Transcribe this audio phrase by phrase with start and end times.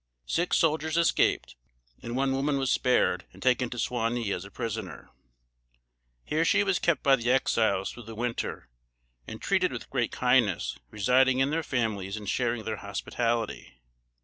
[0.25, 1.55] Six soldiers escaped,
[2.01, 5.11] and one woman was spared and taken to Suwanee as a prisoner.
[6.23, 8.67] Here she was kept by the Exiles through the winter,
[9.27, 13.79] and treated with great kindness, residing in their families and sharing their hospitality.